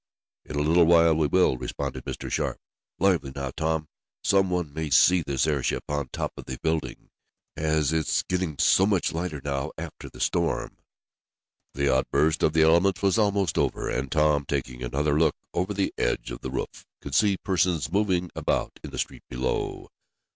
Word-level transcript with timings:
"In 0.45 0.55
a 0.55 0.63
little 0.63 0.85
while 0.87 1.13
we 1.15 1.27
will," 1.27 1.59
responded 1.59 2.05
Mr. 2.05 2.31
Sharp. 2.31 2.57
"Lively 2.97 3.31
now, 3.35 3.51
Tom. 3.55 3.87
Some 4.23 4.49
one 4.49 4.73
may 4.73 4.89
see 4.89 5.21
this 5.21 5.45
airship 5.45 5.83
on 5.89 6.09
top 6.11 6.33
of 6.37 6.45
the 6.45 6.57
building, 6.63 7.11
as 7.55 7.93
it's 7.93 8.23
getting 8.23 8.57
so 8.57 8.87
much 8.87 9.13
lighter 9.13 9.39
now, 9.43 9.69
after 9.77 10.09
the 10.09 10.19
storm." 10.19 10.79
The 11.75 11.93
outburst 11.93 12.41
of 12.41 12.53
the 12.53 12.63
elements 12.63 13.03
was 13.03 13.19
almost 13.19 13.59
over 13.59 13.91
and 13.91 14.11
Tom 14.11 14.45
taking 14.47 14.81
another 14.81 15.19
look 15.19 15.35
over 15.53 15.71
the 15.71 15.93
edge 15.99 16.31
of 16.31 16.41
the 16.41 16.49
roof, 16.49 16.83
could 16.99 17.13
see 17.13 17.37
persons 17.37 17.91
moving 17.91 18.31
about 18.35 18.79
in 18.83 18.89
the 18.89 18.97
street 18.97 19.25
below. 19.29 19.91